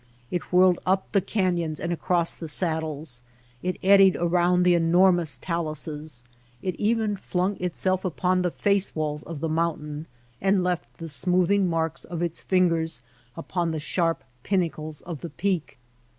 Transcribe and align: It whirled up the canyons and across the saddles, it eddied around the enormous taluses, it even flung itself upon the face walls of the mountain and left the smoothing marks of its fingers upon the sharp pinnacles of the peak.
It 0.31 0.51
whirled 0.51 0.79
up 0.83 1.11
the 1.11 1.21
canyons 1.21 1.79
and 1.79 1.93
across 1.93 2.33
the 2.33 2.47
saddles, 2.47 3.21
it 3.61 3.77
eddied 3.83 4.15
around 4.15 4.63
the 4.63 4.73
enormous 4.73 5.37
taluses, 5.37 6.23
it 6.63 6.73
even 6.79 7.15
flung 7.15 7.55
itself 7.59 8.03
upon 8.03 8.41
the 8.41 8.49
face 8.49 8.95
walls 8.95 9.21
of 9.21 9.41
the 9.41 9.47
mountain 9.47 10.07
and 10.41 10.63
left 10.63 10.97
the 10.97 11.07
smoothing 11.07 11.69
marks 11.69 12.03
of 12.03 12.23
its 12.23 12.41
fingers 12.41 13.03
upon 13.37 13.69
the 13.69 13.79
sharp 13.79 14.23
pinnacles 14.43 15.01
of 15.01 15.21
the 15.21 15.29
peak. 15.29 15.77